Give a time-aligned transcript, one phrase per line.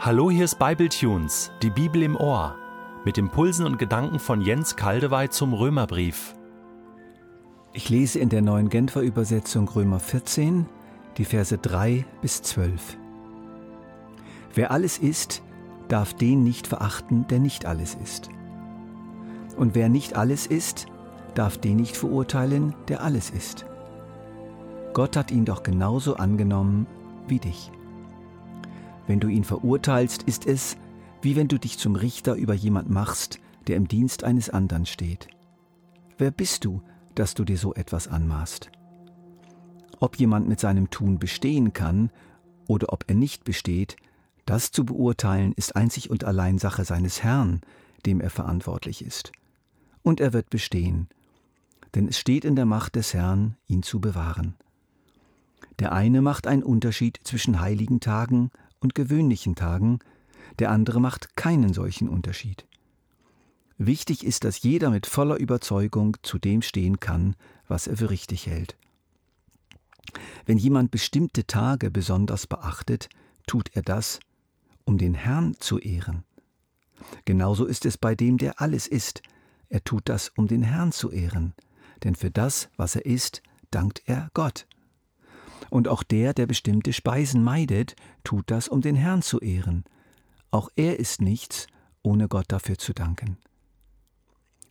[0.00, 2.54] Hallo, hier ist Bibletunes, die Bibel im Ohr,
[3.04, 6.36] mit Impulsen und Gedanken von Jens Kaldewey zum Römerbrief.
[7.72, 10.66] Ich lese in der neuen Genfer Übersetzung Römer 14,
[11.16, 12.96] die Verse 3 bis 12.
[14.54, 15.42] Wer alles ist,
[15.88, 18.28] darf den nicht verachten, der nicht alles ist.
[19.56, 20.86] Und wer nicht alles ist,
[21.34, 23.66] darf den nicht verurteilen, der alles ist.
[24.94, 26.86] Gott hat ihn doch genauso angenommen
[27.26, 27.72] wie dich.
[29.08, 30.76] Wenn du ihn verurteilst, ist es,
[31.22, 35.28] wie wenn du dich zum Richter über jemand machst, der im Dienst eines anderen steht.
[36.18, 36.82] Wer bist du,
[37.14, 38.70] dass du dir so etwas anmaßt?
[39.98, 42.10] Ob jemand mit seinem Tun bestehen kann
[42.68, 43.96] oder ob er nicht besteht,
[44.44, 47.62] das zu beurteilen ist einzig und allein Sache seines Herrn,
[48.04, 49.32] dem er verantwortlich ist.
[50.02, 51.08] Und er wird bestehen,
[51.94, 54.54] denn es steht in der Macht des Herrn, ihn zu bewahren.
[55.78, 58.50] Der eine macht einen Unterschied zwischen heiligen Tagen
[58.80, 59.98] und gewöhnlichen Tagen,
[60.58, 62.66] der andere macht keinen solchen Unterschied.
[63.76, 67.36] Wichtig ist, dass jeder mit voller Überzeugung zu dem stehen kann,
[67.68, 68.76] was er für richtig hält.
[70.46, 73.08] Wenn jemand bestimmte Tage besonders beachtet,
[73.46, 74.20] tut er das,
[74.84, 76.24] um den Herrn zu ehren.
[77.24, 79.22] Genauso ist es bei dem, der alles ist.
[79.68, 81.54] Er tut das, um den Herrn zu ehren,
[82.02, 84.66] denn für das, was er ist, dankt er Gott.
[85.70, 89.84] Und auch der, der bestimmte Speisen meidet, tut das, um den Herrn zu ehren.
[90.50, 91.66] Auch er ist nichts,
[92.02, 93.36] ohne Gott dafür zu danken.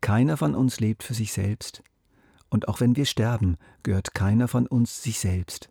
[0.00, 1.82] Keiner von uns lebt für sich selbst,
[2.50, 5.68] und auch wenn wir sterben, gehört keiner von uns sich selbst.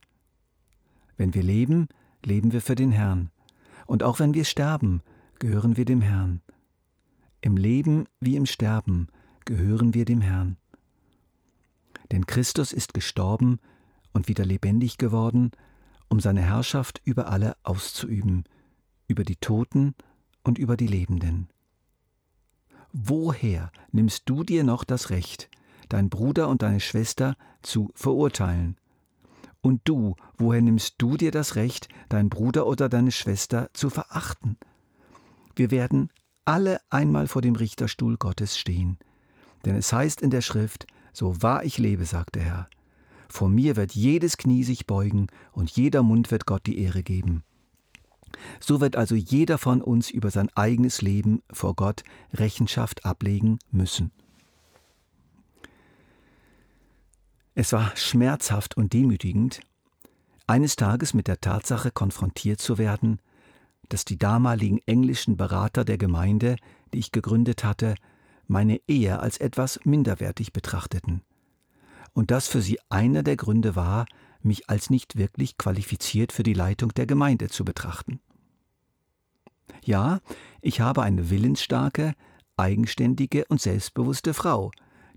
[1.16, 1.88] Wenn wir leben,
[2.24, 3.32] leben wir für den Herrn,
[3.88, 5.02] und auch wenn wir sterben,
[5.40, 6.42] gehören wir dem Herrn.
[7.42, 9.08] Im Leben wie im Sterben
[9.46, 10.58] gehören wir dem Herrn.
[12.12, 13.60] Denn Christus ist gestorben
[14.18, 15.52] und wieder lebendig geworden,
[16.10, 18.46] um seine Herrschaft über alle auszuüben,
[19.08, 19.94] über die Toten
[20.44, 21.50] und über die Lebenden.
[22.92, 25.50] Woher nimmst du dir noch das Recht,
[25.88, 28.78] dein Bruder und deine Schwester zu verurteilen?
[29.62, 34.58] Und du, woher nimmst du dir das Recht, dein Bruder oder deine Schwester zu verachten?
[35.56, 36.10] Wir werden
[36.44, 38.98] alle einmal vor dem Richterstuhl Gottes stehen.
[39.64, 42.70] Denn es heißt in der Schrift, so wahr ich lebe, sagt der Herr,
[43.30, 47.44] vor mir wird jedes Knie sich beugen und jeder Mund wird Gott die Ehre geben.
[48.60, 54.12] So wird also jeder von uns über sein eigenes Leben vor Gott Rechenschaft ablegen müssen.
[57.56, 59.62] Es war schmerzhaft und demütigend,
[60.46, 63.20] eines Tages mit der Tatsache konfrontiert zu werden,
[63.90, 66.58] dass die damaligen englischen Berater der Gemeinde,
[66.94, 67.96] die ich gegründet hatte,
[68.48, 71.22] meine Ehe als etwas minderwertig betrachteten
[72.18, 74.08] und das für sie einer der Gründe war,
[74.42, 78.20] mich als nicht wirklich qualifiziert für die Leitung der Gemeinde zu betrachten.
[79.84, 80.22] Ja,
[80.60, 82.16] ich habe eine willensstarke,
[82.56, 84.72] eigenständige und selbstbewusste Frau,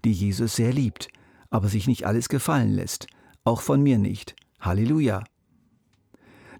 [0.04, 1.08] die Jesus sehr liebt,
[1.48, 3.06] aber sich nicht alles gefallen lässt,
[3.44, 4.36] auch von mir nicht.
[4.60, 5.24] Halleluja.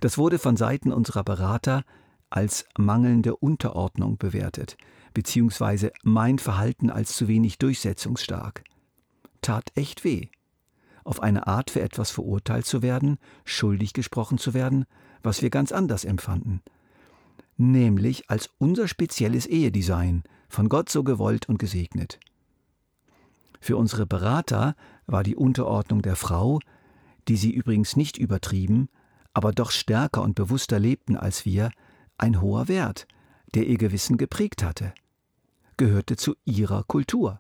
[0.01, 1.85] Das wurde von Seiten unserer Berater
[2.31, 4.79] als mangelnde Unterordnung bewertet,
[5.13, 8.65] beziehungsweise mein Verhalten als zu wenig durchsetzungsstark
[9.41, 10.29] tat echt weh.
[11.05, 14.85] Auf eine Art für etwas verurteilt zu werden, schuldig gesprochen zu werden,
[15.23, 16.63] was wir ganz anders empfanden.
[17.57, 22.19] Nämlich als unser spezielles Ehedesign, von Gott so gewollt und gesegnet.
[23.61, 24.75] Für unsere Berater
[25.07, 26.61] war die Unterordnung der Frau,
[27.29, 28.89] die sie übrigens nicht übertrieben,
[29.33, 31.71] aber doch stärker und bewusster lebten als wir,
[32.19, 33.07] ein hoher Wert,
[33.55, 34.93] der ihr Gewissen geprägt hatte,
[35.77, 37.39] gehörte zu ihrer Kultur.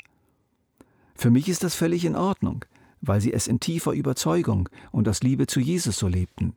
[1.20, 2.64] Für mich ist das völlig in Ordnung,
[3.02, 6.54] weil sie es in tiefer Überzeugung und aus Liebe zu Jesus so lebten.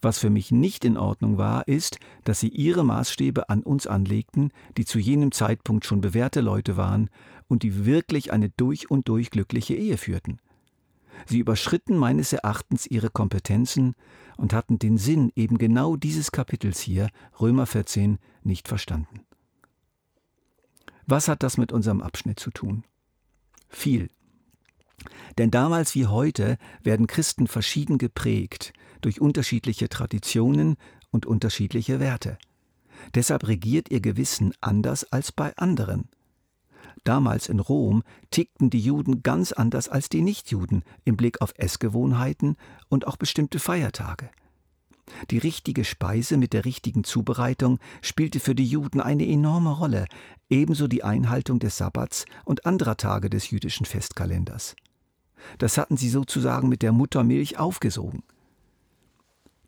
[0.00, 4.50] Was für mich nicht in Ordnung war, ist, dass sie ihre Maßstäbe an uns anlegten,
[4.78, 7.10] die zu jenem Zeitpunkt schon bewährte Leute waren
[7.48, 10.38] und die wirklich eine durch und durch glückliche Ehe führten.
[11.26, 13.94] Sie überschritten meines Erachtens ihre Kompetenzen
[14.38, 17.10] und hatten den Sinn eben genau dieses Kapitels hier,
[17.42, 19.20] Römer 14, nicht verstanden.
[21.06, 22.82] Was hat das mit unserem Abschnitt zu tun?
[23.68, 24.10] Viel.
[25.38, 30.76] Denn damals wie heute werden Christen verschieden geprägt durch unterschiedliche Traditionen
[31.10, 32.38] und unterschiedliche Werte.
[33.14, 36.08] Deshalb regiert ihr Gewissen anders als bei anderen.
[37.04, 42.56] Damals in Rom tickten die Juden ganz anders als die Nichtjuden im Blick auf Essgewohnheiten
[42.88, 44.30] und auch bestimmte Feiertage.
[45.30, 50.06] Die richtige Speise mit der richtigen Zubereitung spielte für die Juden eine enorme Rolle,
[50.50, 54.76] ebenso die Einhaltung des Sabbats und anderer Tage des jüdischen Festkalenders.
[55.58, 58.22] Das hatten sie sozusagen mit der Muttermilch aufgesogen.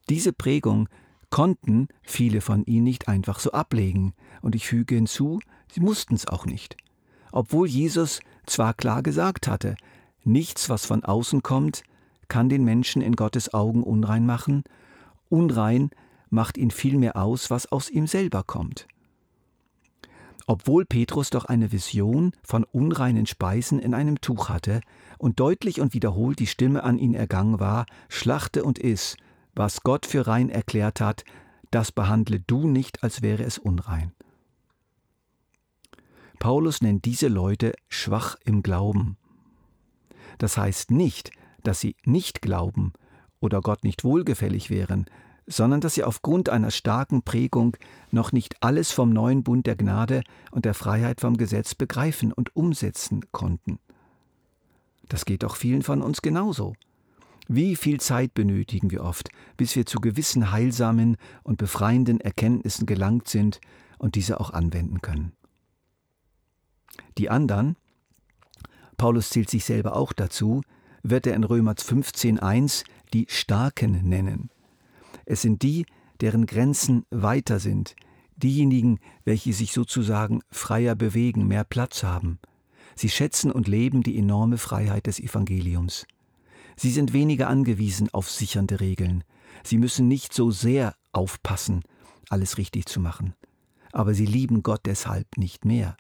[0.09, 0.89] Diese Prägung
[1.31, 4.15] konnten viele von ihnen nicht einfach so ablegen.
[4.41, 5.41] Und ich füge hinzu,
[5.71, 6.77] sie mussten es auch nicht.
[7.33, 9.77] Obwohl Jesus zwar klar gesagt hatte,
[10.25, 11.83] nichts, was von außen kommt,
[12.29, 14.65] kann den Menschen in Gottes Augen unrein machen,
[15.29, 15.91] unrein
[16.31, 18.87] macht ihn vielmehr aus, was aus ihm selber kommt.
[20.47, 24.81] Obwohl Petrus doch eine Vision von unreinen Speisen in einem Tuch hatte
[25.19, 29.17] und deutlich und wiederholt die Stimme an ihn ergangen war, schlachte und iss,
[29.55, 31.25] was Gott für rein erklärt hat,
[31.71, 34.13] das behandle du nicht, als wäre es unrein.
[36.39, 39.19] Paulus nennt diese Leute schwach im Glauben.
[40.39, 41.31] Das heißt nicht,
[41.63, 42.93] dass sie nicht glauben
[43.41, 45.07] oder Gott nicht wohlgefällig wären,
[45.47, 47.77] sondern dass sie aufgrund einer starken Prägung
[48.11, 52.55] noch nicht alles vom neuen Bund der Gnade und der Freiheit vom Gesetz begreifen und
[52.55, 53.79] umsetzen konnten.
[55.09, 56.75] Das geht doch vielen von uns genauso.
[57.49, 63.27] Wie viel Zeit benötigen wir oft, bis wir zu gewissen heilsamen und befreienden Erkenntnissen gelangt
[63.29, 63.59] sind
[63.97, 65.33] und diese auch anwenden können.
[67.17, 67.77] Die anderen,
[68.99, 70.61] Paulus zählt sich selber auch dazu,
[71.03, 74.51] wird er in Römer 15.1 die Starken nennen.
[75.25, 75.87] Es sind die,
[76.21, 77.95] deren Grenzen weiter sind,
[78.37, 82.39] diejenigen, welche sich sozusagen freier bewegen, mehr Platz haben.
[82.95, 86.07] Sie schätzen und leben die enorme Freiheit des Evangeliums.
[86.77, 89.25] Sie sind weniger angewiesen auf sichernde Regeln.
[89.65, 91.83] Sie müssen nicht so sehr aufpassen,
[92.29, 93.35] alles richtig zu machen.
[93.93, 95.97] Aber sie lieben Gott deshalb nicht mehr.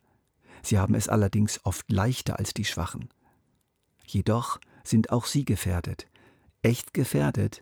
[0.62, 3.08] Sie haben es allerdings oft leichter als die Schwachen.
[4.06, 6.06] Jedoch sind auch sie gefährdet.
[6.62, 7.60] Echt gefährdet,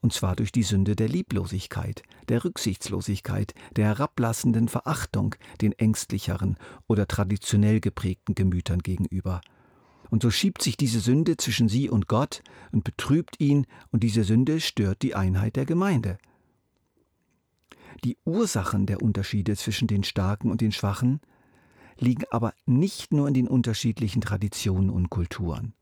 [0.00, 6.56] und zwar durch die Sünde der Lieblosigkeit, der Rücksichtslosigkeit, der herablassenden Verachtung den ängstlicheren
[6.86, 9.40] oder traditionell geprägten Gemütern gegenüber.
[10.10, 12.42] Und so schiebt sich diese Sünde zwischen sie und Gott
[12.72, 16.18] und betrübt ihn, und diese Sünde stört die Einheit der Gemeinde.
[18.04, 21.20] Die Ursachen der Unterschiede zwischen den Starken und den Schwachen
[21.98, 25.74] liegen aber nicht nur in den unterschiedlichen Traditionen und Kulturen.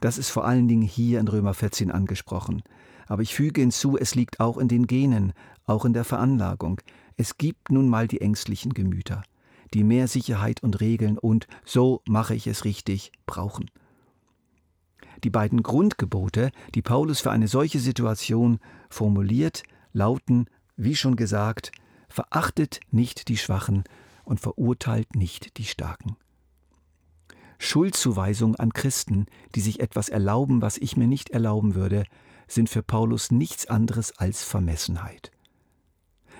[0.00, 2.62] Das ist vor allen Dingen hier in Römer 14 angesprochen.
[3.06, 5.32] Aber ich füge hinzu, es liegt auch in den Genen,
[5.66, 6.80] auch in der Veranlagung.
[7.16, 9.22] Es gibt nun mal die ängstlichen Gemüter,
[9.74, 13.70] die mehr Sicherheit und Regeln und so mache ich es richtig brauchen.
[15.22, 18.58] Die beiden Grundgebote, die Paulus für eine solche Situation
[18.88, 20.46] formuliert, lauten,
[20.76, 21.72] wie schon gesagt,
[22.08, 23.84] verachtet nicht die Schwachen
[24.24, 26.16] und verurteilt nicht die Starken.
[27.62, 32.04] Schuldzuweisung an Christen, die sich etwas erlauben, was ich mir nicht erlauben würde,
[32.48, 35.30] sind für Paulus nichts anderes als Vermessenheit.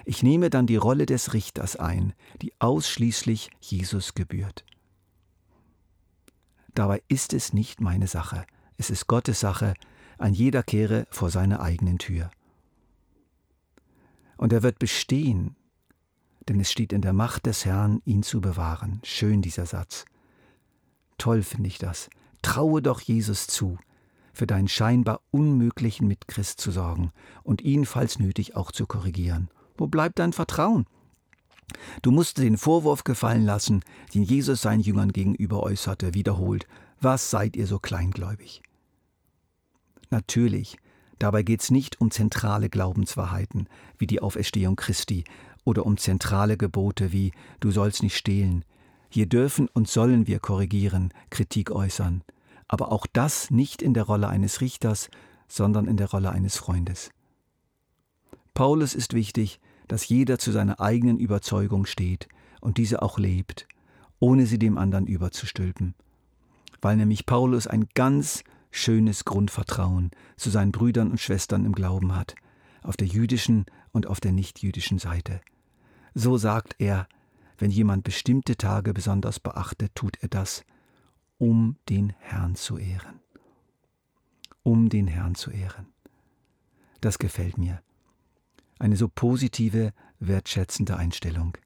[0.06, 4.64] Ich nehme dann die Rolle des Richters ein, die ausschließlich Jesus gebührt.
[6.75, 8.46] Dabei ist es nicht meine Sache,
[8.78, 9.75] es ist Gottes Sache,
[10.17, 12.31] ein jeder kehre vor seiner eigenen Tür.
[14.38, 15.55] Und er wird bestehen,
[16.49, 19.02] denn es steht in der Macht des Herrn, ihn zu bewahren.
[19.05, 20.06] Schön dieser Satz.
[21.20, 22.08] Toll finde ich das.
[22.40, 23.76] Traue doch Jesus zu,
[24.32, 27.12] für deinen scheinbar unmöglichen Mitchrist zu sorgen
[27.43, 29.50] und ihn, falls nötig, auch zu korrigieren.
[29.76, 30.87] Wo bleibt dein Vertrauen?
[32.00, 33.82] Du musst den Vorwurf gefallen lassen,
[34.14, 36.67] den Jesus seinen Jüngern gegenüber äußerte, wiederholt.
[37.02, 38.62] Was seid ihr so kleingläubig?
[40.08, 40.79] Natürlich,
[41.19, 45.24] dabei geht es nicht um zentrale Glaubenswahrheiten wie die Auferstehung Christi
[45.65, 48.65] oder um zentrale Gebote wie du sollst nicht stehlen.
[49.10, 52.22] Hier dürfen und sollen wir korrigieren, Kritik äußern
[52.70, 55.10] aber auch das nicht in der Rolle eines Richters,
[55.48, 57.10] sondern in der Rolle eines Freundes.
[58.55, 62.29] Paulus ist wichtig, dass jeder zu seiner eigenen Überzeugung steht
[62.60, 63.67] und diese auch lebt,
[64.20, 65.96] ohne sie dem anderen überzustülpen,
[66.81, 72.36] weil nämlich Paulus ein ganz schönes Grundvertrauen zu seinen Brüdern und Schwestern im Glauben hat,
[72.84, 75.40] auf der jüdischen und auf der nichtjüdischen Seite.
[76.14, 77.08] So sagt er,
[77.60, 80.64] wenn jemand bestimmte Tage besonders beachtet, tut er das,
[81.38, 83.20] um den Herrn zu ehren.
[84.62, 85.86] Um den Herrn zu ehren.
[87.02, 87.82] Das gefällt mir.
[88.79, 91.56] Eine so positive, wertschätzende Einstellung.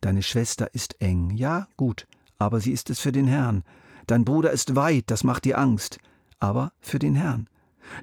[0.00, 3.62] Deine Schwester ist eng, ja, gut, aber sie ist es für den Herrn.
[4.08, 5.98] Dein Bruder ist weit, das macht dir Angst,
[6.40, 7.48] aber für den Herrn.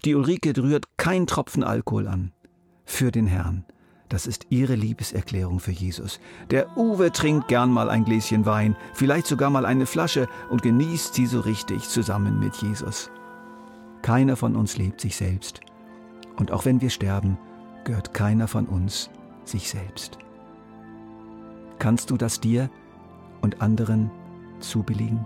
[0.06, 2.32] Die Ulrike rührt kein Tropfen Alkohol an.
[2.86, 3.66] Für den Herrn.
[4.14, 6.20] Das ist ihre Liebeserklärung für Jesus.
[6.52, 11.16] Der Uwe trinkt gern mal ein Gläschen Wein, vielleicht sogar mal eine Flasche und genießt
[11.16, 13.10] sie so richtig zusammen mit Jesus.
[14.04, 15.62] Keiner von uns lebt sich selbst.
[16.38, 17.40] Und auch wenn wir sterben,
[17.86, 19.10] gehört keiner von uns
[19.46, 20.20] sich selbst.
[21.80, 22.70] Kannst du das dir
[23.42, 24.12] und anderen
[24.60, 25.26] zubilligen?